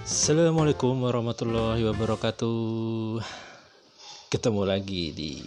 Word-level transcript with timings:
Assalamualaikum 0.00 0.96
warahmatullahi 1.04 1.84
wabarakatuh. 1.84 3.20
Ketemu 4.32 4.64
lagi 4.64 5.12
di 5.12 5.44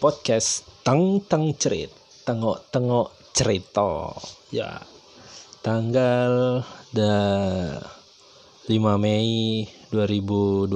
podcast 0.00 0.64
Tang 0.80 1.20
Tang 1.20 1.52
Cerit 1.52 1.92
Tengok 2.24 2.72
Tengok 2.72 3.12
Cerita. 3.36 4.16
Ya 4.48 4.80
Tanggal 5.60 6.64
da 6.88 7.20
5 8.64 8.72
Mei 8.96 9.68
2020 9.92 10.72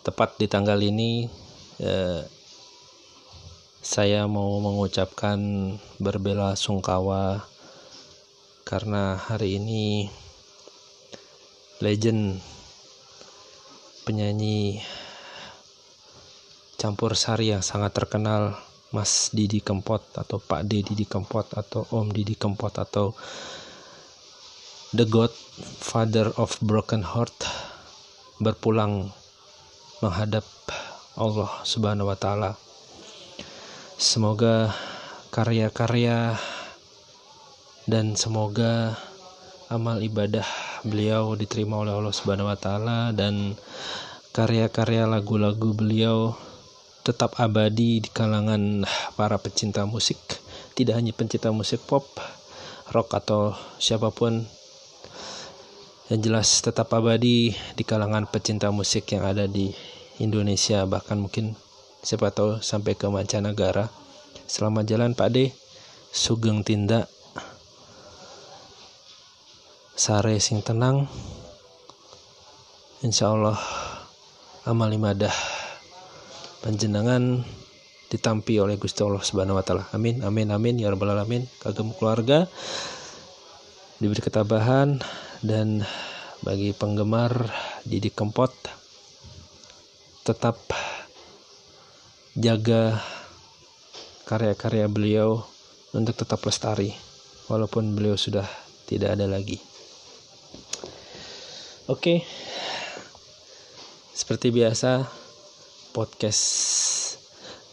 Tepat 0.00 0.40
di 0.40 0.48
tanggal 0.48 0.80
ini 0.80 1.28
eh, 1.84 2.24
Saya 3.84 4.24
mau 4.24 4.56
mengucapkan 4.56 5.36
berbela 6.00 6.56
sungkawa 6.56 7.44
Karena 8.64 9.20
hari 9.20 9.60
ini 9.60 10.08
legend 11.80 12.36
penyanyi 14.04 14.84
campur 16.76 17.16
sari 17.16 17.56
yang 17.56 17.64
sangat 17.64 17.96
terkenal 17.96 18.56
Mas 18.92 19.32
Didi 19.32 19.64
Kempot 19.64 20.04
atau 20.12 20.36
Pak 20.36 20.68
D 20.68 20.84
Didi 20.84 21.08
Kempot 21.08 21.48
atau 21.56 21.88
Om 21.88 22.12
Didi 22.12 22.36
Kempot 22.36 22.76
atau 22.76 23.16
The 24.92 25.06
God 25.08 25.32
Father 25.80 26.34
of 26.36 26.60
Broken 26.60 27.00
Heart 27.00 27.48
berpulang 28.44 29.14
menghadap 30.04 30.44
Allah 31.16 31.48
Subhanahu 31.64 32.10
wa 32.10 32.18
taala. 32.18 32.60
Semoga 33.96 34.74
karya-karya 35.30 36.36
dan 37.86 38.18
semoga 38.18 38.98
amal 39.70 40.02
ibadah 40.02 40.42
beliau 40.82 41.38
diterima 41.38 41.78
oleh 41.78 41.94
Allah 41.94 42.10
Subhanahu 42.10 42.50
wa 42.50 42.58
taala 42.58 43.14
dan 43.14 43.54
karya-karya 44.34 45.06
lagu-lagu 45.06 45.70
beliau 45.70 46.34
tetap 47.06 47.38
abadi 47.38 48.02
di 48.02 48.10
kalangan 48.10 48.82
para 49.14 49.38
pecinta 49.38 49.86
musik, 49.86 50.18
tidak 50.74 50.98
hanya 50.98 51.14
pencinta 51.14 51.54
musik 51.54 51.86
pop, 51.86 52.02
rock 52.90 53.14
atau 53.14 53.54
siapa 53.78 54.10
pun 54.10 54.42
yang 56.10 56.18
jelas 56.18 56.50
tetap 56.66 56.90
abadi 56.90 57.54
di 57.54 57.82
kalangan 57.86 58.26
pecinta 58.26 58.74
musik 58.74 59.06
yang 59.14 59.22
ada 59.22 59.46
di 59.46 59.70
Indonesia 60.18 60.82
bahkan 60.82 61.22
mungkin 61.22 61.54
siapa 62.02 62.34
tahu 62.34 62.58
sampai 62.58 62.98
ke 62.98 63.06
mancanegara. 63.06 63.86
Selamat 64.50 64.82
jalan 64.90 65.14
Pak 65.14 65.30
De. 65.30 65.54
Sugeng 66.10 66.66
tindak 66.66 67.06
sare 69.94 70.36
sing 70.42 70.62
tenang 70.62 71.06
Insya 73.00 73.32
Allah 73.32 73.56
amal 74.68 74.92
ibadah 74.92 75.32
panjenengan 76.60 77.40
ditampi 78.12 78.60
oleh 78.60 78.76
Gusti 78.76 79.00
Allah 79.00 79.24
Subhanahu 79.24 79.56
wa 79.56 79.64
taala. 79.64 79.88
Amin 79.96 80.20
amin 80.20 80.52
amin 80.52 80.76
ya 80.76 80.92
rabbal 80.92 81.16
alamin. 81.16 81.48
Kagem 81.64 81.96
keluarga 81.96 82.44
diberi 83.96 84.20
ketabahan 84.20 85.00
dan 85.40 85.80
bagi 86.44 86.76
penggemar 86.76 87.48
Didi 87.88 88.12
Kempot 88.12 88.52
tetap 90.20 90.60
jaga 92.36 93.00
karya-karya 94.28 94.92
beliau 94.92 95.40
untuk 95.96 96.20
tetap 96.20 96.44
lestari 96.44 96.92
walaupun 97.48 97.96
beliau 97.96 98.20
sudah 98.20 98.44
tidak 98.84 99.16
ada 99.16 99.24
lagi. 99.24 99.69
Oke, 101.90 102.22
seperti 104.14 104.54
biasa 104.54 105.10
podcast 105.90 106.46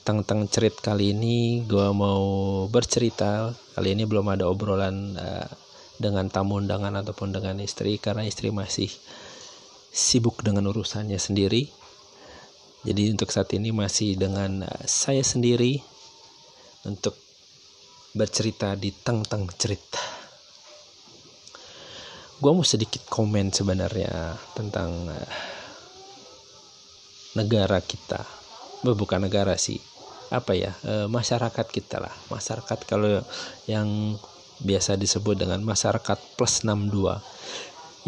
tentang 0.01 0.49
cerit 0.49 0.73
kali 0.73 1.13
ini 1.13 1.61
gue 1.69 1.93
mau 1.93 2.65
bercerita. 2.65 3.53
Kali 3.77 3.93
ini 3.93 4.09
belum 4.09 4.25
ada 4.33 4.49
obrolan 4.49 5.13
uh, 5.21 5.45
dengan 6.01 6.33
tamu 6.33 6.57
undangan 6.57 6.97
ataupun 6.97 7.29
dengan 7.29 7.61
istri 7.61 8.01
karena 8.01 8.25
istri 8.25 8.49
masih 8.49 8.89
sibuk 9.93 10.41
dengan 10.41 10.65
urusannya 10.73 11.21
sendiri. 11.21 11.69
Jadi 12.89 13.13
untuk 13.13 13.29
saat 13.29 13.53
ini 13.53 13.69
masih 13.69 14.17
dengan 14.17 14.65
uh, 14.65 14.81
saya 14.89 15.21
sendiri 15.21 15.77
untuk 16.89 17.13
bercerita 18.17 18.73
di 18.73 18.89
teng 18.97 19.21
cerita 19.61 20.16
gue 22.37 22.51
mau 22.53 22.65
sedikit 22.65 23.01
komen 23.09 23.49
sebenarnya 23.49 24.37
tentang 24.53 25.09
uh, 25.09 25.29
negara 27.37 27.81
kita. 27.81 28.21
Bukan 28.85 29.25
negara 29.25 29.57
sih. 29.57 29.81
Apa 30.29 30.53
ya? 30.53 30.73
Uh, 30.85 31.09
masyarakat 31.09 31.65
kita 31.69 31.97
lah. 31.97 32.13
Masyarakat 32.29 32.79
kalau 32.85 33.25
yang 33.65 34.17
biasa 34.61 34.97
disebut 34.97 35.37
dengan 35.37 35.61
masyarakat 35.61 36.17
plus 36.33 36.65
62 36.65 37.21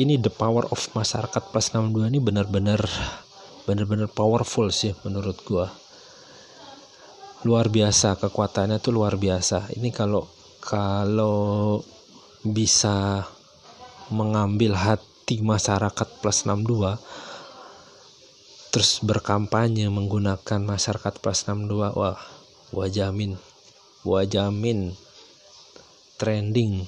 ini 0.01 0.17
the 0.17 0.34
power 0.34 0.66
of 0.73 0.81
masyarakat 0.97 1.53
plus 1.53 1.69
62 1.78 2.09
ini 2.09 2.17
benar-benar 2.17 2.81
benar-benar 3.69 4.09
powerful 4.09 4.73
sih 4.73 4.97
menurut 5.06 5.38
gue 5.46 5.67
luar 7.47 7.72
biasa 7.72 8.19
kekuatannya 8.19 8.84
tuh 8.84 8.91
luar 8.91 9.16
biasa. 9.16 9.72
Ini 9.79 9.96
kalau 9.96 10.28
kalau 10.59 11.79
bisa 12.44 13.23
mengambil 14.09 14.74
hati 14.78 15.42
masyarakat 15.42 16.08
plus 16.22 16.46
62 16.46 17.00
terus 18.70 19.02
berkampanye 19.02 19.90
menggunakan 19.90 20.62
masyarakat 20.62 21.14
plus 21.22 21.46
62 21.46 21.97
wah 21.97 22.18
gua 22.70 22.88
jamin 22.90 23.38
gua 24.06 24.25
jamin 24.25 24.94
trending. 26.20 26.84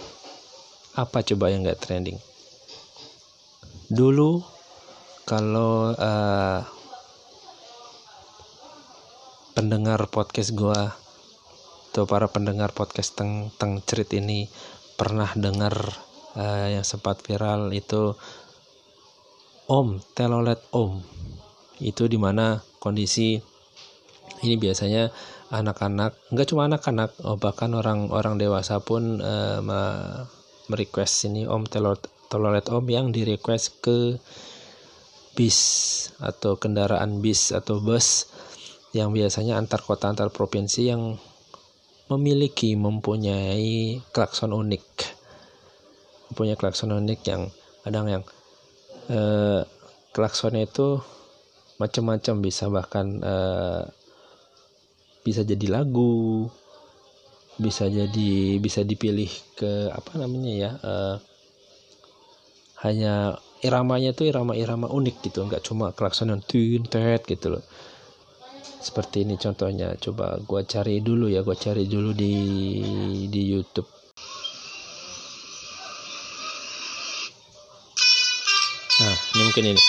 Apa 0.92 1.24
coba 1.24 1.48
yang 1.48 1.64
nggak 1.64 1.80
trending? 1.80 2.20
Dulu 3.88 4.44
kalau 5.24 5.96
uh, 5.96 6.60
pendengar 9.56 10.04
podcast 10.12 10.52
gua 10.52 11.00
atau 11.92 12.04
para 12.08 12.28
pendengar 12.28 12.76
podcast 12.76 13.16
teng 13.20 13.52
cerit 13.88 14.12
ini 14.16 14.52
pernah 15.00 15.32
dengar 15.36 15.76
uh, 16.36 16.68
yang 16.72 16.86
sempat 16.86 17.20
viral 17.24 17.72
itu 17.72 18.16
Om 19.72 20.04
telolet 20.12 20.60
Om. 20.76 21.00
Itu 21.80 22.12
di 22.12 22.20
mana 22.20 22.60
kondisi 22.84 23.40
ini 24.42 24.56
biasanya 24.58 25.14
anak-anak 25.54 26.18
nggak 26.34 26.48
cuma 26.50 26.66
anak-anak 26.68 27.12
oh, 27.24 27.38
bahkan 27.38 27.72
orang-orang 27.76 28.40
dewasa 28.40 28.82
pun 28.82 29.22
uh, 29.22 29.60
merequest 30.68 31.28
ini 31.30 31.48
Om 31.48 31.68
telolet 31.68 32.04
telolet 32.32 32.66
Om 32.72 32.86
yang 32.88 33.12
di 33.12 33.28
request 33.28 33.84
ke 33.84 34.16
bis 35.36 35.60
atau 36.20 36.60
kendaraan 36.60 37.24
bis 37.24 37.56
atau 37.56 37.80
bus 37.80 38.28
yang 38.92 39.16
biasanya 39.16 39.56
antar 39.56 39.80
kota 39.80 40.12
antar 40.12 40.28
provinsi 40.32 40.92
yang 40.92 41.16
memiliki 42.12 42.76
mempunyai 42.76 44.04
klakson 44.12 44.52
unik 44.52 44.84
punya 46.34 46.56
klakson 46.60 46.96
unik 46.96 47.22
yang 47.28 47.52
kadang 47.84 48.08
yang 48.08 48.24
eh, 49.10 49.62
klaksonnya 50.12 50.68
itu 50.68 51.02
macam-macam 51.82 52.36
bisa 52.44 52.70
bahkan 52.70 53.08
eh, 53.22 53.84
bisa 55.22 55.46
jadi 55.46 55.68
lagu 55.70 56.50
bisa 57.62 57.86
jadi 57.86 58.58
bisa 58.58 58.82
dipilih 58.82 59.30
ke 59.54 59.94
apa 59.94 60.18
namanya 60.18 60.52
ya 60.54 60.72
eh, 60.82 61.16
hanya 62.82 63.38
iramanya 63.62 64.18
tuh 64.18 64.26
irama-irama 64.26 64.90
unik 64.90 65.16
gitu 65.30 65.46
nggak 65.46 65.62
cuma 65.62 65.94
klakson 65.94 66.34
yang 66.34 66.42
tun 66.42 66.82
tet 66.90 67.22
gitu 67.30 67.58
loh. 67.58 67.64
Seperti 68.82 69.22
ini 69.22 69.38
contohnya 69.38 69.94
coba 70.02 70.42
gua 70.42 70.66
cari 70.66 70.98
dulu 71.06 71.30
ya 71.30 71.46
gua 71.46 71.54
cari 71.54 71.86
dulu 71.86 72.18
di 72.18 72.34
di 73.30 73.42
YouTube 73.54 74.01
ini 79.32 79.48
mungkin 79.48 79.66
ini. 79.72 79.82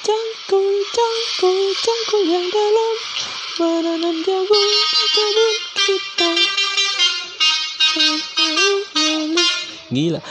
Cangkul, 0.00 0.68
cangkul, 0.96 1.58
cangkul 1.76 2.22
yang 2.24 2.48
dalam. 2.48 2.96
Menanam 3.58 4.16
jagung 4.24 4.64
di 4.64 5.04
kebun 5.12 5.54
kita. 5.76 6.30
Gila. 9.92 10.20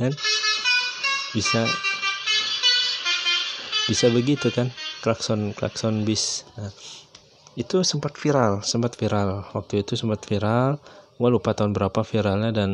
Kan 0.00 0.16
bisa 1.30 1.62
bisa 3.86 4.06
begitu 4.10 4.50
kan 4.54 4.70
klakson 5.02 5.50
klakson 5.54 6.06
bis. 6.06 6.46
Nah, 6.54 6.70
itu 7.58 7.82
sempat 7.82 8.14
viral 8.14 8.62
sempat 8.62 8.94
viral. 8.94 9.46
Waktu 9.50 9.82
itu 9.82 9.98
sempat 9.98 10.22
viral 10.26 10.78
gue 11.20 11.28
lupa 11.28 11.52
tahun 11.52 11.76
berapa 11.76 12.00
viralnya 12.00 12.54
dan 12.54 12.70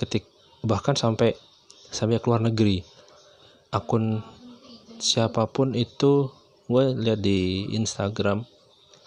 ketik 0.00 0.24
bahkan 0.64 0.96
sampai 0.96 1.36
sampai 1.90 2.22
keluar 2.22 2.40
negeri. 2.40 2.80
Akun 3.74 4.22
siapa 5.02 5.50
pun 5.50 5.74
itu 5.74 6.30
gue 6.70 6.84
lihat 6.96 7.20
di 7.20 7.68
Instagram. 7.74 8.46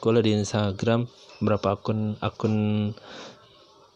Gue 0.03 0.11
lihat 0.19 0.25
di 0.27 0.33
Instagram 0.37 1.07
berapa 1.41 1.79
akun 1.79 2.19
akun 2.19 2.55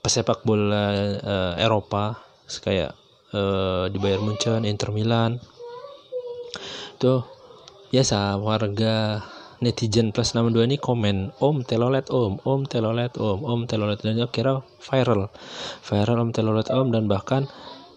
pesepak 0.01 0.47
bola 0.47 0.91
uh, 1.21 1.53
Eropa. 1.61 2.19
Kayak 2.51 3.00
uh, 3.33 3.85
di 3.91 3.97
Bayern 3.97 4.23
Munchen, 4.23 4.63
Inter 4.67 4.91
Milan. 4.95 5.39
Itu 6.95 7.25
biasa 7.91 8.39
warga 8.39 9.25
netizen 9.61 10.09
plus 10.09 10.33
62 10.33 10.65
ini 10.65 10.77
komen 10.81 11.37
om 11.37 11.61
telolet 11.61 12.09
om 12.09 12.41
om 12.47 12.65
telolet 12.65 13.13
om 13.21 13.45
om 13.45 13.59
telolet 13.69 14.01
dan 14.01 14.17
kira 14.31 14.63
viral. 14.89 15.29
Viral 15.85 16.17
om 16.17 16.31
telolet 16.33 16.67
om. 16.73 16.89
Dan 16.89 17.05
bahkan 17.05 17.45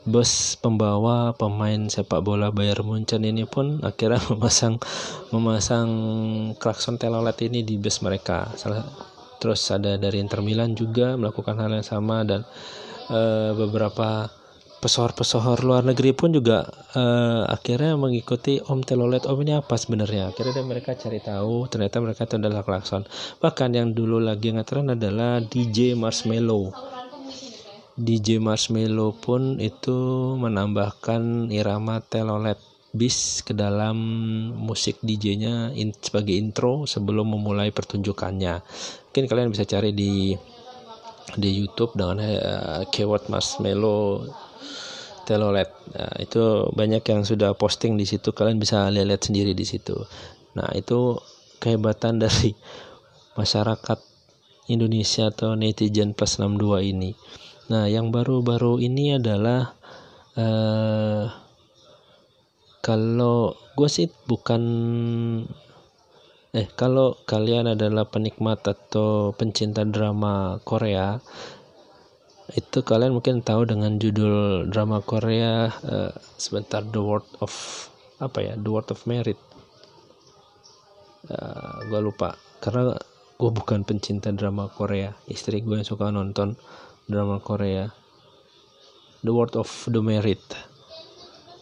bus 0.05 0.61
pembawa 0.61 1.33
pemain 1.33 1.89
sepak 1.89 2.21
bola 2.21 2.53
Bayern 2.53 2.85
Munchen 2.85 3.25
ini 3.25 3.49
pun 3.49 3.81
akhirnya 3.81 4.21
memasang 4.31 4.77
memasang 5.33 5.89
klakson 6.61 7.01
telolet 7.01 7.41
ini 7.43 7.65
di 7.65 7.81
bus 7.81 8.05
mereka. 8.05 8.53
Salah 8.61 8.85
terus 9.41 9.61
ada 9.69 10.01
dari 10.01 10.25
Inter 10.25 10.41
Milan 10.41 10.73
juga 10.73 11.21
melakukan 11.21 11.61
hal 11.61 11.69
yang 11.69 11.85
sama 11.85 12.25
dan 12.25 12.49
uh, 13.13 13.53
beberapa 13.53 14.33
pesohor-pesohor 14.85 15.65
luar 15.65 15.81
negeri 15.89 16.13
pun 16.13 16.37
juga 16.37 16.69
uh, 16.93 17.49
akhirnya 17.49 17.97
mengikuti 17.97 18.61
Om 18.61 18.85
Telolet. 18.85 19.25
Om 19.25 19.41
ini 19.41 19.57
apa 19.57 19.81
sebenarnya? 19.81 20.29
Akhirnya 20.29 20.61
mereka 20.61 20.93
cari 20.93 21.25
tahu 21.25 21.65
ternyata 21.73 22.05
mereka 22.05 22.29
itu 22.29 22.37
adalah 22.37 22.61
klakson. 22.61 23.09
Bahkan 23.41 23.73
yang 23.73 23.97
dulu 23.97 24.21
lagi 24.21 24.53
ngetren 24.53 24.93
adalah 24.93 25.41
DJ 25.41 25.97
Marshmello 25.97 26.77
DJ 27.95 28.43
Marshmello 28.43 29.15
pun 29.15 29.63
itu 29.63 29.95
menambahkan 30.35 31.55
irama 31.55 32.03
Telolet 32.03 32.59
bis 32.95 33.43
ke 33.43 33.55
dalam 33.55 33.95
musik 34.55 34.99
DJ-nya 35.03 35.75
in, 35.75 35.95
sebagai 35.99 36.35
intro 36.35 36.87
sebelum 36.91 37.39
memulai 37.39 37.71
pertunjukannya. 37.71 38.63
Mungkin 39.11 39.25
kalian 39.31 39.51
bisa 39.51 39.67
cari 39.67 39.95
di 39.95 40.35
di 41.35 41.51
YouTube 41.55 41.95
dengan 41.95 42.19
uh, 42.23 42.83
keyword 42.91 43.31
Marshmello 43.31 44.27
telolet 45.25 45.73
nah, 45.93 46.15
itu 46.21 46.69
banyak 46.73 47.03
yang 47.05 47.25
sudah 47.25 47.56
posting 47.56 47.97
di 47.97 48.05
situ. 48.05 48.31
Kalian 48.31 48.61
bisa 48.61 48.88
lihat 48.93 49.25
sendiri 49.25 49.56
di 49.56 49.65
situ. 49.67 49.97
Nah 50.55 50.71
itu 50.76 51.19
kehebatan 51.59 52.21
dari 52.25 52.55
masyarakat 53.35 53.99
Indonesia 54.71 55.29
atau 55.29 55.56
netizen 55.59 56.17
plus 56.17 56.41
62 56.41 56.93
ini. 56.93 57.11
Nah 57.69 57.88
yang 57.88 58.12
baru-baru 58.12 58.81
ini 58.81 59.17
adalah 59.17 59.76
uh, 60.37 61.25
kalau 62.85 63.56
gue 63.75 63.88
sih 63.88 64.12
bukan 64.29 64.62
eh 66.55 66.69
kalau 66.79 67.19
kalian 67.27 67.75
adalah 67.75 68.06
penikmat 68.06 68.62
atau 68.62 69.35
pencinta 69.35 69.82
drama 69.82 70.62
Korea 70.62 71.19
itu 72.52 72.85
kalian 72.85 73.17
mungkin 73.17 73.41
tahu 73.41 73.64
dengan 73.64 73.96
judul 73.96 74.69
drama 74.69 75.00
Korea 75.00 75.73
uh, 75.81 76.12
sebentar 76.37 76.85
The 76.85 77.00
World 77.00 77.25
of 77.41 77.52
apa 78.20 78.44
ya 78.44 78.52
The 78.61 78.69
World 78.69 78.93
of 78.93 79.00
Merit. 79.08 79.41
Uh, 81.25 81.32
eh, 81.32 81.76
gue 81.88 82.00
lupa. 82.05 82.37
Karena 82.61 82.93
gue 83.41 83.50
bukan 83.50 83.88
pencinta 83.88 84.29
drama 84.29 84.69
Korea. 84.69 85.17
Istri 85.25 85.64
gue 85.64 85.81
yang 85.81 85.88
suka 85.88 86.12
nonton 86.12 86.61
drama 87.08 87.41
Korea. 87.41 87.88
The 89.25 89.32
World 89.32 89.56
of 89.56 89.73
the 89.88 90.05
Merit. 90.05 90.44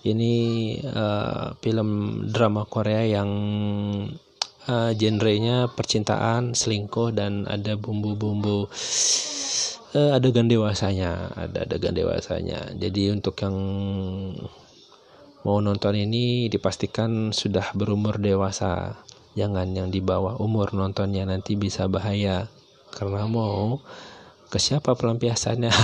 Ini 0.02 0.34
uh, 0.82 1.55
film 1.62 1.90
drama 2.34 2.67
Korea 2.67 3.06
yang 3.06 3.31
uh, 4.67 4.90
genrenya 4.99 5.70
percintaan 5.70 6.58
selingkuh 6.58 7.14
dan 7.14 7.46
ada 7.46 7.79
bumbu-bumbu 7.79 8.67
uh, 9.97 10.17
adegan 10.17 10.49
dewasanya 10.49 11.33
ada 11.37 11.65
adegan 11.65 11.94
dewasanya. 11.94 12.73
Jadi 12.77 13.12
untuk 13.12 13.37
yang 13.41 13.56
mau 15.43 15.59
nonton 15.59 15.94
ini 15.97 16.49
dipastikan 16.49 17.31
sudah 17.33 17.73
berumur 17.77 18.19
dewasa. 18.19 18.97
Jangan 19.33 19.73
yang 19.73 19.89
di 19.89 20.05
bawah 20.05 20.37
umur 20.41 20.77
nontonnya 20.77 21.25
nanti 21.25 21.56
bisa 21.56 21.89
bahaya. 21.89 22.49
Karena 22.93 23.25
mau 23.25 23.81
ke 24.53 24.59
siapa 24.61 24.93
pelampiasannya? 24.97 25.73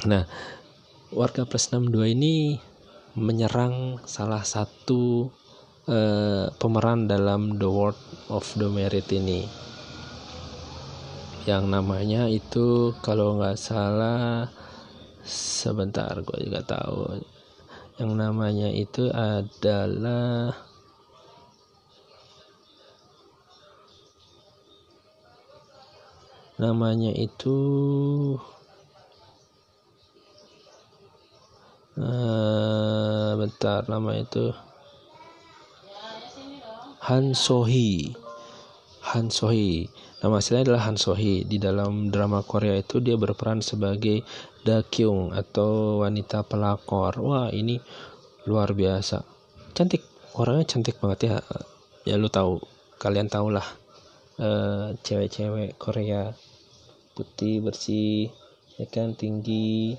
Nah 0.00 0.24
warga 1.12 1.44
plus 1.44 1.68
62 1.68 2.16
ini 2.16 2.56
menyerang 3.20 4.00
salah 4.08 4.40
satu 4.48 5.28
uh, 5.84 6.48
pemeran 6.56 7.04
dalam 7.04 7.60
The 7.60 7.68
World 7.68 8.00
of 8.32 8.48
the 8.56 8.72
Merit 8.72 9.12
ini 9.12 9.44
yang 11.48 11.72
namanya 11.72 12.28
itu 12.28 12.92
kalau 13.00 13.40
nggak 13.40 13.56
salah 13.56 14.44
sebentar 15.24 16.12
gue 16.20 16.38
juga 16.44 16.60
tahu. 16.60 17.16
Yang 17.96 18.12
namanya 18.12 18.68
itu 18.68 19.08
adalah 19.08 20.52
namanya 26.60 27.12
itu 27.16 27.56
uh, 31.96 33.32
bentar 33.40 33.88
nama 33.88 34.12
itu. 34.20 34.52
Han 37.00 37.32
Sohee 37.32 38.12
Han 39.10 39.28
Sohee 39.30 39.90
Nama 40.20 40.36
aslinya 40.36 40.68
adalah 40.68 40.84
Han 40.84 41.00
Sohee. 41.00 41.48
Di 41.48 41.56
dalam 41.56 42.12
drama 42.12 42.44
Korea 42.44 42.76
itu 42.76 43.00
dia 43.00 43.16
berperan 43.16 43.64
sebagai 43.64 44.20
Da 44.60 44.84
Kyung 44.84 45.32
atau 45.32 46.04
wanita 46.04 46.44
pelakor. 46.44 47.16
Wah, 47.24 47.48
ini 47.48 47.80
luar 48.44 48.76
biasa. 48.76 49.24
Cantik. 49.72 50.04
Orangnya 50.36 50.76
cantik 50.76 51.00
banget 51.00 51.20
ya. 51.32 51.36
Ya 52.04 52.20
lu 52.20 52.28
tahu, 52.28 52.60
kalian 53.00 53.32
tahulah 53.32 53.64
uh, 54.40 54.92
cewek-cewek 55.00 55.80
Korea 55.80 56.32
putih 57.16 57.60
bersih 57.60 58.32
ya 58.80 58.88
kan 58.88 59.12
tinggi 59.12 59.92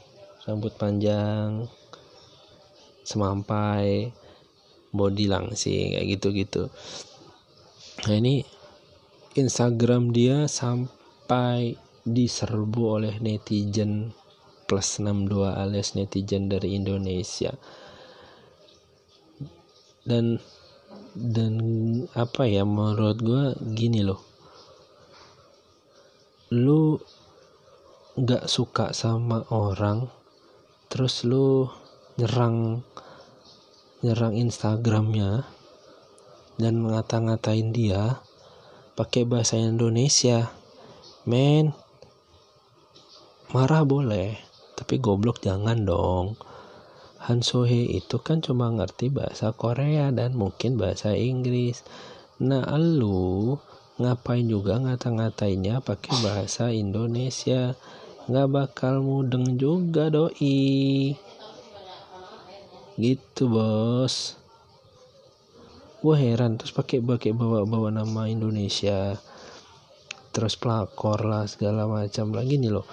rambut 0.50 0.74
panjang 0.74 1.70
semampai 3.06 4.10
body 4.90 5.30
langsing 5.30 5.94
kayak 5.94 6.18
gitu-gitu 6.18 6.74
nah 8.10 8.18
ini 8.18 8.42
Instagram 9.32 10.12
dia 10.12 10.44
sampai 10.52 11.80
diserbu 12.04 12.82
oleh 13.00 13.16
netizen 13.24 14.12
plus 14.68 15.00
62 15.00 15.48
alias 15.48 15.96
netizen 15.96 16.52
dari 16.52 16.76
Indonesia. 16.76 17.56
Dan 20.04 20.36
dan 21.16 21.54
apa 22.16 22.48
ya 22.48 22.68
menurut 22.68 23.18
gue 23.24 23.44
gini 23.72 24.04
loh. 24.04 24.20
Lu 26.52 27.00
nggak 28.20 28.52
suka 28.52 28.92
sama 28.92 29.48
orang 29.56 30.12
terus 30.92 31.24
lu 31.24 31.72
nyerang 32.20 32.84
nyerang 34.04 34.36
Instagramnya 34.36 35.48
dan 36.60 36.84
ngata-ngatain 36.84 37.72
dia 37.72 38.20
pakai 38.96 39.24
bahasa 39.24 39.56
Indonesia. 39.56 40.52
Men 41.24 41.72
marah 43.54 43.84
boleh 43.86 44.36
tapi 44.82 44.98
goblok 44.98 45.46
jangan 45.46 45.86
dong. 45.86 46.34
Han 47.30 47.46
Sohee 47.46 47.86
itu 47.86 48.18
kan 48.18 48.42
cuma 48.42 48.74
ngerti 48.74 49.14
bahasa 49.14 49.54
Korea 49.54 50.10
dan 50.10 50.34
mungkin 50.34 50.82
bahasa 50.82 51.14
Inggris. 51.14 51.86
Nah 52.42 52.66
lu 52.82 53.62
ngapain 54.02 54.50
juga 54.50 54.82
ngata-ngatainnya 54.82 55.86
pakai 55.86 56.18
bahasa 56.26 56.74
Indonesia? 56.74 57.78
Nggak 58.26 58.50
bakal 58.50 59.06
mudeng 59.06 59.62
juga 59.62 60.10
doi. 60.10 61.14
Gitu 62.98 63.44
bos 63.46 64.41
gue 66.02 66.16
heran 66.18 66.58
terus 66.58 66.74
pakai 66.74 66.98
pakai 66.98 67.30
bawa 67.30 67.62
bawa 67.62 67.94
nama 67.94 68.26
Indonesia 68.26 69.14
terus 70.34 70.58
pelakor 70.58 71.22
lah 71.22 71.46
segala 71.46 71.86
macam 71.86 72.34
lagi 72.34 72.58
nih 72.58 72.74
loh. 72.74 72.88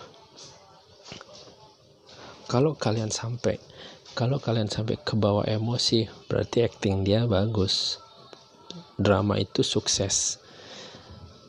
Kalau 2.44 2.76
kalian 2.76 3.08
sampai 3.08 3.56
kalau 4.12 4.36
kalian 4.36 4.68
sampai 4.68 5.00
ke 5.00 5.16
bawah 5.16 5.48
emosi 5.48 6.04
berarti 6.28 6.68
acting 6.68 7.06
dia 7.06 7.24
bagus. 7.24 7.96
Drama 9.00 9.40
itu 9.40 9.64
sukses. 9.64 10.36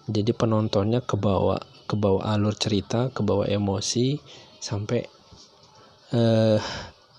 Jadi 0.07 0.31
penontonnya 0.31 1.03
ke 1.03 1.19
bawah 1.19 1.59
ke 1.89 1.97
bawah 1.97 2.23
alur 2.23 2.53
cerita 2.55 3.09
ke 3.09 3.19
bawah 3.25 3.49
emosi 3.49 4.21
sampai 4.61 5.01
uh, 6.13 6.61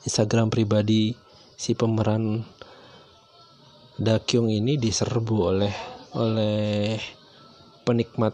Instagram 0.07 0.49
pribadi 0.49 1.13
si 1.59 1.75
pemeran 1.75 2.47
Dakyung 4.01 4.49
ini 4.49 4.81
diserbu 4.81 5.37
oleh 5.45 5.75
oleh 6.17 6.97
penikmat 7.85 8.33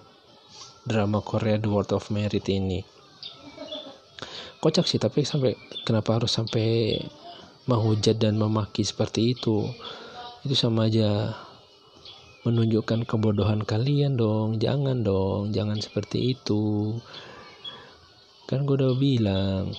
drama 0.86 1.18
Korea 1.18 1.58
The 1.58 1.66
World 1.66 1.90
of 1.90 2.06
Merit 2.14 2.46
ini. 2.46 2.86
Kocak 4.62 4.86
sih 4.86 5.02
tapi 5.02 5.26
sampai 5.26 5.58
kenapa 5.82 6.22
harus 6.22 6.38
sampai 6.38 6.94
menghujat 7.66 8.14
dan 8.14 8.38
memaki 8.38 8.86
seperti 8.86 9.34
itu? 9.34 9.66
Itu 10.46 10.54
sama 10.54 10.86
aja 10.86 11.34
menunjukkan 12.46 13.02
kebodohan 13.02 13.66
kalian 13.66 14.14
dong. 14.14 14.62
Jangan 14.62 15.02
dong 15.02 15.50
jangan 15.50 15.82
seperti 15.82 16.38
itu. 16.38 16.94
Kan 18.46 18.70
gue 18.70 18.78
udah 18.78 18.94
bilang 18.94 19.74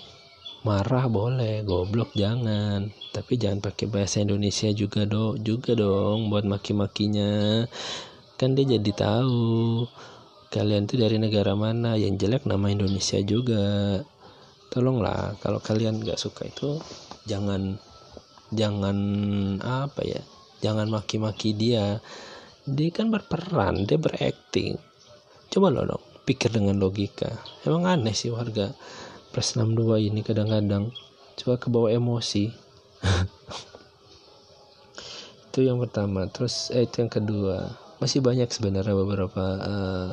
marah 0.67 1.07
boleh 1.07 1.63
goblok 1.63 2.11
jangan. 2.11 2.91
Tapi 3.15 3.39
jangan 3.39 3.63
pakai 3.63 3.87
bahasa 3.87 4.19
Indonesia 4.19 4.67
juga 4.75 5.07
dong 5.07 5.39
juga 5.39 5.71
dong 5.79 6.27
buat 6.27 6.43
maki-makinya. 6.43 7.63
Kan 8.35 8.59
dia 8.59 8.75
jadi 8.75 8.91
tahu 8.91 9.87
kalian 10.51 10.83
tuh 10.83 10.99
dari 10.99 11.15
negara 11.15 11.55
mana. 11.55 11.95
Yang 11.95 12.27
jelek 12.27 12.43
nama 12.43 12.67
Indonesia 12.67 13.15
juga. 13.23 14.03
Tolonglah 14.67 15.39
kalau 15.39 15.63
kalian 15.63 16.03
nggak 16.03 16.19
suka 16.19 16.43
itu 16.51 16.83
jangan 17.23 17.79
jangan 18.51 18.97
apa 19.63 20.03
ya 20.03 20.19
jangan 20.59 20.91
maki-maki 20.91 21.55
dia. 21.55 22.03
Dia 22.67 22.91
kan 22.91 23.07
berperan 23.07 23.87
dia 23.87 23.95
berakting. 23.95 24.75
Coba 25.47 25.71
lo 25.71 25.87
dong 25.87 26.03
pikir 26.27 26.51
dengan 26.51 26.75
logika. 26.75 27.31
Emang 27.63 27.87
aneh 27.87 28.11
sih 28.11 28.27
warga 28.27 28.75
plus 29.37 29.53
62 29.53 30.09
ini 30.09 30.25
kadang-kadang. 30.25 30.89
Coba 31.37 31.61
ke 31.61 31.69
bawah 31.69 31.93
emosi. 31.93 32.49
Itu 35.53 35.61
yang 35.61 35.77
pertama. 35.77 36.25
Terus 36.25 36.73
eh, 36.73 36.89
itu 36.89 37.05
yang 37.05 37.13
kedua. 37.13 37.69
Masih 38.01 38.25
banyak 38.25 38.49
sebenarnya 38.49 38.97
beberapa 38.97 39.45
uh, 39.61 40.09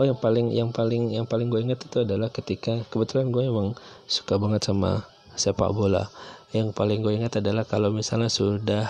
oh 0.00 0.04
yang 0.08 0.16
paling 0.16 0.56
yang 0.56 0.72
paling 0.72 1.12
yang 1.12 1.28
paling 1.28 1.52
gue 1.52 1.60
ingat 1.60 1.84
itu 1.84 2.00
adalah 2.00 2.32
ketika 2.32 2.80
kebetulan 2.88 3.28
gue 3.28 3.44
emang 3.44 3.76
suka 4.08 4.40
banget 4.40 4.64
sama 4.64 5.04
sepak 5.36 5.68
bola. 5.76 6.08
Yang 6.56 6.72
paling 6.72 7.04
gue 7.04 7.12
ingat 7.12 7.44
adalah 7.44 7.68
kalau 7.68 7.92
misalnya 7.92 8.32
sudah 8.32 8.88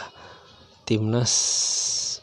timnas 0.86 1.34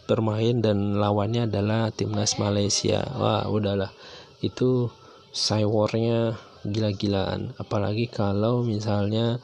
bermain 0.08 0.64
dan 0.64 0.96
lawannya 0.96 1.52
adalah 1.52 1.92
timnas 1.92 2.40
Malaysia. 2.40 3.04
Wah 3.20 3.52
udahlah. 3.52 3.92
Itu 4.40 4.96
cywarnya 5.36 6.49
gila-gilaan. 6.68 7.56
Apalagi 7.56 8.12
kalau 8.12 8.64
misalnya 8.66 9.40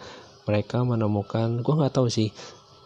mereka 0.45 0.85
menemukan 0.85 1.63
gue 1.65 1.73
nggak 1.73 1.95
tahu 1.95 2.07
sih 2.07 2.29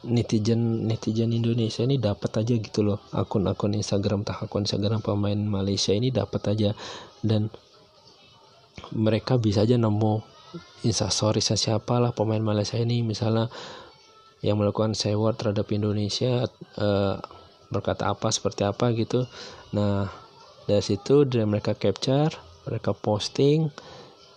netizen 0.08 0.88
netizen 0.88 1.36
Indonesia 1.36 1.84
ini 1.84 2.00
dapat 2.00 2.44
aja 2.44 2.56
gitu 2.56 2.86
loh. 2.86 3.00
Akun-akun 3.12 3.76
Instagram 3.76 4.24
tak 4.24 4.48
akun 4.48 4.64
Instagram 4.64 5.04
pemain 5.04 5.38
Malaysia 5.38 5.92
ini 5.92 6.14
dapat 6.14 6.56
aja. 6.56 6.72
Dan 7.20 7.52
mereka 8.96 9.36
bisa 9.36 9.68
aja 9.68 9.76
nemu 9.76 10.24
instastory 10.88 11.44
siapa 11.44 12.00
lah 12.00 12.16
pemain 12.16 12.42
Malaysia 12.42 12.80
ini. 12.80 13.04
Misalnya 13.04 13.52
yang 14.40 14.56
melakukan 14.56 14.96
sewar 14.96 15.36
terhadap 15.36 15.68
Indonesia 15.76 16.48
uh, 16.80 17.20
berkata 17.68 18.08
apa 18.08 18.32
seperti 18.32 18.64
apa 18.64 18.96
gitu. 18.96 19.28
Nah 19.76 20.08
dari 20.64 20.84
situ 20.86 21.28
dari 21.28 21.44
mereka 21.44 21.76
capture 21.76 22.32
mereka 22.64 22.96
posting 22.96 23.68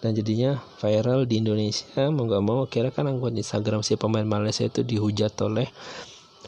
dan 0.02 0.18
jadinya 0.18 0.58
viral 0.82 1.30
di 1.30 1.38
Indonesia 1.38 2.10
mau 2.10 2.26
gak 2.26 2.42
mau 2.42 2.66
kira 2.66 2.90
kan 2.90 3.06
anggota 3.06 3.38
Instagram 3.38 3.86
si 3.86 3.94
pemain 3.94 4.26
Malaysia 4.26 4.66
itu 4.66 4.82
dihujat 4.82 5.38
oleh 5.46 5.70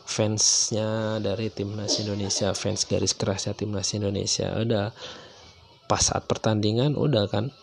fansnya 0.05 1.17
dari 1.23 1.49
timnas 1.49 1.97
Indonesia 2.03 2.53
fans 2.53 2.85
garis 2.85 3.15
kerasnya 3.17 3.57
timnas 3.57 3.95
Indonesia. 3.97 4.53
Udah 4.59 4.93
pas 5.87 6.03
saat 6.03 6.27
pertandingan 6.27 6.99
udah 6.99 7.31
kan 7.31 7.55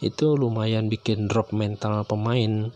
itu 0.00 0.34
lumayan 0.34 0.88
bikin 0.88 1.28
drop 1.28 1.52
mental 1.52 2.02
pemain. 2.08 2.72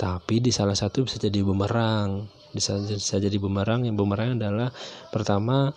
Tapi 0.00 0.42
di 0.42 0.50
salah 0.50 0.74
satu 0.74 1.06
bisa 1.06 1.20
jadi 1.20 1.44
bumerang. 1.46 2.26
Bisa, 2.50 2.76
bisa 2.80 3.16
jadi 3.22 3.36
bumerang 3.38 3.86
yang 3.86 3.94
bumerang 3.94 4.40
adalah 4.40 4.72
pertama 5.14 5.70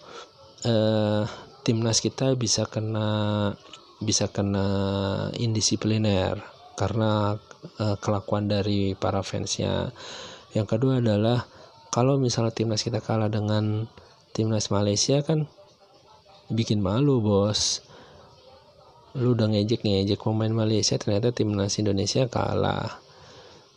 eh, 0.65 1.24
timnas 1.62 2.01
kita 2.01 2.34
bisa 2.34 2.65
kena 2.65 3.51
bisa 4.04 4.28
kena 4.28 4.68
indisipliner 5.40 6.40
karena 6.75 7.40
eh, 7.80 7.96
kelakuan 8.00 8.52
dari 8.52 8.94
para 8.96 9.24
fansnya. 9.24 9.96
Yang 10.52 10.68
kedua 10.75 11.00
adalah 11.04 11.48
kalau 11.92 12.20
misalnya 12.20 12.52
timnas 12.52 12.84
kita 12.84 13.00
kalah 13.00 13.32
dengan 13.32 13.88
timnas 14.36 14.68
Malaysia 14.72 15.24
kan 15.24 15.48
bikin 16.52 16.84
malu 16.84 17.24
bos. 17.24 17.84
Lu 19.16 19.32
udah 19.32 19.48
ngejek 19.48 19.88
ngejek 19.88 20.20
pemain 20.20 20.52
Malaysia 20.52 21.00
ternyata 21.00 21.32
timnas 21.32 21.80
Indonesia 21.80 22.28
kalah. 22.28 23.00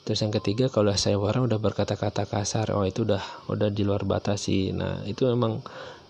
Terus 0.03 0.25
yang 0.25 0.35
ketiga 0.35 0.67
kalau 0.67 0.91
saya 0.99 1.21
orang 1.21 1.47
udah 1.47 1.61
berkata-kata 1.63 2.27
kasar 2.27 2.75
oh 2.75 2.83
itu 2.83 3.07
udah 3.07 3.23
udah 3.47 3.71
di 3.71 3.87
luar 3.87 4.03
batas 4.03 4.51
sih. 4.51 4.75
Nah 4.75 5.07
itu 5.07 5.31
emang 5.31 5.63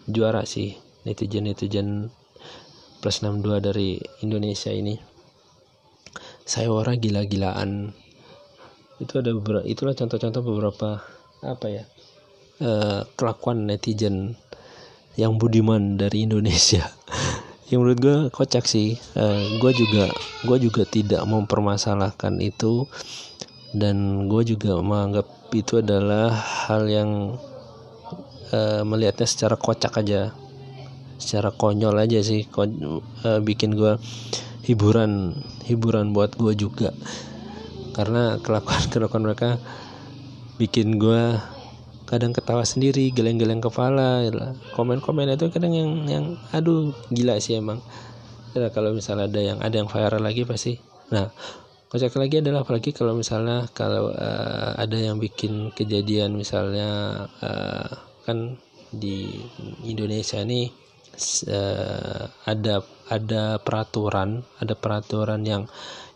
juara 0.09 0.49
sih 0.49 0.73
netizen 1.05 1.45
netizen 1.45 1.89
plus 2.99 3.23
62 3.23 3.63
dari 3.63 3.99
Indonesia 4.23 4.71
ini. 4.75 4.99
Saya 6.43 6.73
orang 6.73 6.99
gila-gilaan. 6.99 7.95
Itu 8.99 9.23
ada 9.23 9.31
beberapa 9.31 9.63
itulah 9.63 9.95
contoh-contoh 9.95 10.43
beberapa 10.43 10.99
apa 11.39 11.67
ya 11.71 11.85
uh, 12.59 13.07
kelakuan 13.15 13.71
netizen 13.71 14.35
yang 15.15 15.39
budiman 15.39 15.99
dari 15.99 16.27
Indonesia. 16.27 16.87
Yang 17.69 17.81
menurut 17.85 18.01
gue 18.01 18.17
kocak 18.33 18.65
sih. 18.65 18.97
Uh, 19.13 19.61
gue 19.61 19.73
juga 19.77 20.09
gue 20.49 20.57
juga 20.57 20.89
tidak 20.89 21.21
mempermasalahkan 21.29 22.41
itu. 22.41 22.89
Dan 23.77 24.25
gue 24.25 24.41
juga 24.49 24.81
menganggap 24.81 25.29
itu 25.53 25.85
adalah 25.85 26.33
hal 26.33 26.89
yang 26.89 27.37
uh, 28.57 28.83
melihatnya 28.89 29.29
secara 29.29 29.61
kocak 29.61 30.01
aja 30.01 30.33
secara 31.19 31.51
konyol 31.53 31.99
aja 31.99 32.23
sih 32.23 32.47
kon 32.47 33.03
uh, 33.27 33.43
bikin 33.43 33.75
gue 33.75 33.99
hiburan 34.65 35.35
hiburan 35.67 36.15
buat 36.15 36.39
gue 36.39 36.55
juga. 36.55 36.95
Karena 37.93 38.39
kelakuan 38.39 38.83
kelakuan 38.95 39.23
mereka 39.27 39.59
bikin 40.57 40.97
gue 40.97 41.39
kadang 42.09 42.33
ketawa 42.33 42.65
sendiri 42.65 43.13
geleng-geleng 43.13 43.61
kepala 43.61 44.25
komen-komen 44.73 45.29
itu 45.29 45.53
kadang 45.53 45.77
yang 45.77 45.91
yang 46.09 46.25
aduh 46.57 46.95
gila 47.13 47.37
sih 47.37 47.61
emang. 47.61 47.83
Ya, 48.57 48.73
kalau 48.73 48.97
misalnya 48.97 49.29
ada 49.29 49.41
yang 49.45 49.59
ada 49.61 49.77
yang 49.77 49.91
viral 49.93 50.25
lagi 50.25 50.49
pasti. 50.49 50.81
Nah 51.13 51.29
kocak 51.89 52.13
lagi 52.21 52.45
adalah 52.45 52.69
apalagi 52.69 52.93
kalau 52.93 53.17
misalnya 53.17 53.65
kalau 53.73 54.13
uh, 54.13 54.77
ada 54.77 54.97
yang 54.97 55.17
bikin 55.17 55.73
kejadian 55.73 56.37
misalnya 56.37 57.25
uh, 57.41 57.89
kan 58.29 58.61
di 58.93 59.41
Indonesia 59.89 60.45
ini 60.45 60.69
uh, 61.49 62.31
ada 62.47 62.83
ada 63.09 63.59
peraturan 63.61 64.45
ada 64.61 64.75
peraturan 64.79 65.43
yang 65.43 65.65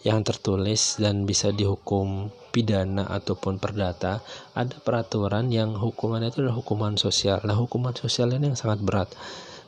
yang 0.02 0.26
tertulis 0.26 0.98
dan 0.98 1.22
bisa 1.22 1.54
dihukum 1.54 2.30
pidana 2.50 3.06
ataupun 3.06 3.62
perdata. 3.62 4.20
Ada 4.52 4.82
peraturan 4.82 5.48
yang 5.48 5.78
hukumannya 5.78 6.34
itu 6.34 6.42
adalah 6.42 6.58
hukuman 6.58 6.98
sosial. 6.98 7.38
Nah 7.46 7.54
hukuman 7.54 7.94
sosial 7.94 8.34
ini 8.34 8.50
yang 8.50 8.58
sangat 8.58 8.82
berat. 8.82 9.08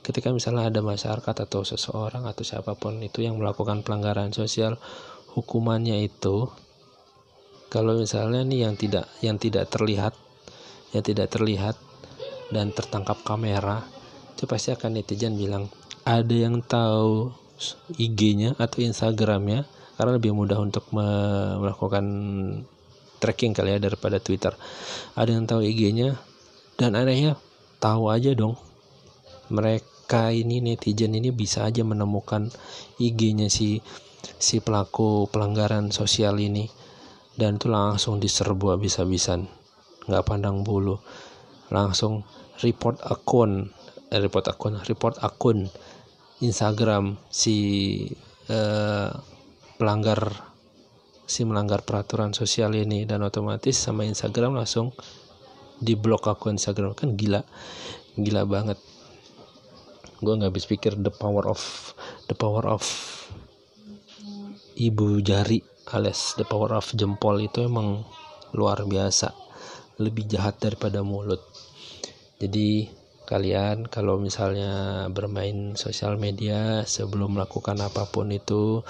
Ketika 0.04 0.34
misalnya 0.34 0.68
ada 0.68 0.84
masyarakat 0.84 1.34
atau 1.48 1.64
seseorang 1.64 2.28
atau 2.28 2.44
siapa 2.44 2.76
pun 2.76 3.00
itu 3.00 3.24
yang 3.24 3.40
melakukan 3.40 3.80
pelanggaran 3.80 4.34
sosial 4.36 4.76
hukumannya 5.32 6.04
itu 6.04 6.50
kalau 7.72 7.96
misalnya 7.96 8.44
nih 8.44 8.68
yang 8.68 8.74
tidak 8.76 9.06
yang 9.24 9.40
tidak 9.40 9.66
terlihat 9.72 10.14
yang 10.92 11.02
tidak 11.02 11.32
terlihat 11.32 11.74
dan 12.52 12.70
tertangkap 12.70 13.18
kamera 13.24 13.82
itu 14.34 14.50
pasti 14.50 14.74
akan 14.74 14.98
netizen 14.98 15.38
bilang 15.38 15.70
ada 16.04 16.34
yang 16.34 16.60
tahu 16.60 17.32
IG-nya 17.96 18.58
atau 18.60 18.84
Instagramnya? 18.84 19.64
Karena 19.94 20.18
lebih 20.18 20.34
mudah 20.34 20.58
untuk 20.58 20.90
melakukan 20.90 22.04
tracking 23.22 23.54
kali 23.56 23.72
ya 23.72 23.80
daripada 23.80 24.18
Twitter. 24.20 24.52
Ada 25.16 25.32
yang 25.32 25.46
tahu 25.46 25.64
IG-nya 25.64 26.18
dan 26.76 26.98
anehnya 26.98 27.40
tahu 27.78 28.10
aja 28.10 28.34
dong. 28.34 28.58
Mereka 29.48 30.34
ini 30.34 30.60
netizen 30.60 31.14
ini 31.14 31.30
bisa 31.30 31.64
aja 31.64 31.86
menemukan 31.86 32.50
IG-nya 32.98 33.46
si 33.48 33.78
si 34.36 34.58
pelaku 34.58 35.30
pelanggaran 35.30 35.94
sosial 35.94 36.36
ini. 36.42 36.68
Dan 37.34 37.58
itu 37.58 37.66
langsung 37.66 38.18
diserbu 38.18 38.78
habis-habisan. 38.78 39.46
Nggak 40.10 40.26
pandang 40.26 40.66
bulu. 40.66 40.98
Langsung 41.70 42.26
report 42.62 43.02
akun 43.02 43.72
eh, 44.14 44.21
report 44.23 44.47
akun 44.47 44.78
report 44.87 45.18
akun 45.18 45.66
Instagram 46.38 47.18
si 47.26 47.56
eh, 48.47 49.11
pelanggar 49.75 50.54
si 51.25 51.42
melanggar 51.42 51.83
peraturan 51.83 52.30
sosial 52.37 52.76
ini 52.78 53.09
dan 53.09 53.26
otomatis 53.26 53.75
sama 53.75 54.06
Instagram 54.06 54.54
langsung 54.54 54.94
diblok 55.83 56.30
akun 56.30 56.54
Instagram. 56.54 56.94
Kan 56.94 57.18
gila 57.18 57.42
gila 58.14 58.47
banget. 58.47 58.78
Gue 60.23 60.38
nggak 60.38 60.54
habis 60.54 60.71
pikir 60.71 60.94
the 60.94 61.11
power 61.11 61.50
of 61.50 61.61
the 62.30 62.37
power 62.38 62.64
of 62.71 62.85
ibu 64.78 65.21
jari 65.23 65.62
alias 65.92 66.35
the 66.35 66.47
power 66.49 66.75
of 66.75 66.88
jempol 66.97 67.37
itu 67.42 67.66
emang 67.66 68.06
luar 68.54 68.87
biasa. 68.87 69.35
Lebih 69.99 70.30
jahat 70.30 70.62
daripada 70.62 71.02
mulut. 71.02 71.42
Jadi 72.38 72.88
kalian 73.25 73.88
kalau 73.88 74.21
misalnya 74.21 75.04
bermain 75.09 75.75
sosial 75.75 76.21
media 76.21 76.85
sebelum 76.85 77.37
melakukan 77.40 77.81
apa 77.81 78.09
pun 78.09 78.28
itu 78.33 78.85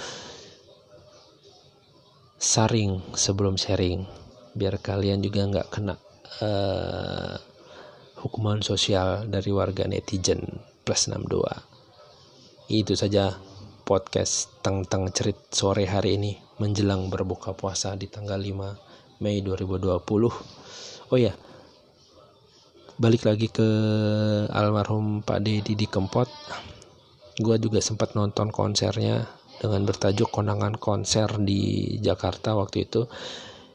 saring 2.38 3.00
sebelum 3.14 3.54
sharing. 3.56 4.04
Biar 4.54 4.78
kalian 4.78 5.22
juga 5.22 5.46
nggak 5.46 5.68
kena 5.70 5.94
uh, 6.42 7.34
hukuman 8.24 8.64
sosial 8.64 9.28
dari 9.28 9.52
warga 9.52 9.84
netizen 9.84 10.40
plus 10.84 11.12
62 11.12 12.72
itu 12.72 12.96
saja 12.96 13.36
podcast 13.84 14.64
tentang 14.64 15.12
cerit 15.12 15.36
sore 15.52 15.84
hari 15.84 16.16
ini 16.16 16.32
menjelang 16.56 17.12
berbuka 17.12 17.52
puasa 17.52 17.92
di 17.92 18.08
tanggal 18.08 18.40
5 18.40 19.20
Mei 19.20 19.44
2020 19.44 20.00
oh 21.12 21.18
ya 21.20 21.36
balik 22.94 23.26
lagi 23.26 23.50
ke 23.50 23.68
almarhum 24.54 25.26
Pak 25.26 25.42
Dedi 25.42 25.74
di 25.74 25.90
Kempot. 25.90 26.30
Gue 27.34 27.58
juga 27.58 27.82
sempat 27.82 28.14
nonton 28.14 28.54
konsernya 28.54 29.26
dengan 29.58 29.82
bertajuk 29.82 30.30
konangan 30.30 30.78
konser 30.78 31.26
di 31.42 31.94
Jakarta 31.98 32.54
waktu 32.54 32.86
itu. 32.86 33.10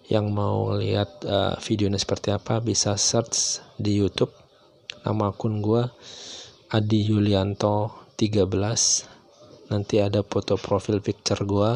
Yang 0.07 0.25
mau 0.31 0.71
lihat 0.71 1.27
uh, 1.27 1.59
videonya 1.59 1.99
seperti 1.99 2.31
apa 2.31 2.63
bisa 2.63 2.95
search 2.95 3.59
di 3.75 3.99
YouTube. 3.99 4.31
Nama 5.03 5.35
akun 5.35 5.59
gue 5.59 5.83
Adi 6.71 7.11
Yulianto 7.11 7.91
13 8.15 9.67
nanti 9.69 10.01
ada 10.01 10.25
foto 10.25 10.57
profil 10.57 10.97
picture 11.03 11.45
gue 11.45 11.71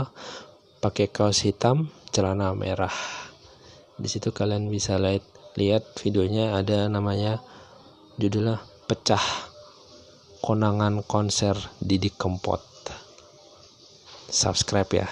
pakai 0.79 1.12
kaos 1.12 1.43
hitam 1.43 1.91
celana 2.09 2.55
merah. 2.55 2.95
Di 4.00 4.07
situ 4.07 4.31
kalian 4.31 4.71
bisa 4.71 4.95
lihat 4.95 5.33
lihat 5.55 5.98
videonya 6.01 6.57
ada 6.57 6.89
namanya 6.89 7.41
judulnya 8.17 8.62
pecah 8.86 9.22
konangan 10.43 11.05
konser 11.07 11.55
Didi 11.79 12.12
Kempot. 12.12 12.62
Subscribe 14.27 14.91
ya. 14.91 15.07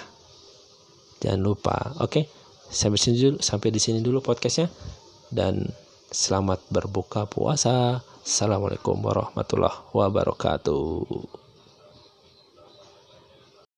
Jangan 1.22 1.40
lupa 1.40 1.94
oke? 2.02 2.26
Sampai 2.72 2.98
sini 2.98 3.16
dulu 3.20 3.36
sampai 3.38 3.68
di 3.70 3.80
sini 3.80 3.98
dulu 4.02 4.18
podcastnya. 4.20 4.66
Dan 5.32 5.64
selamat 6.12 6.68
berbuka 6.68 7.24
puasa. 7.30 8.02
Assalamualaikum 8.22 8.98
warahmatullahi 9.02 9.90
wabarakatuh 9.94 11.41